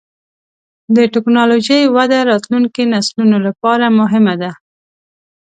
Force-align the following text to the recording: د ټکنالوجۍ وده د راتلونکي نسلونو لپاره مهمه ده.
د 0.95 0.97
ټکنالوجۍ 1.13 1.81
وده 1.95 2.19
د 2.23 2.27
راتلونکي 2.31 2.83
نسلونو 2.93 3.37
لپاره 3.47 3.85
مهمه 3.99 4.33
ده. 4.41 4.51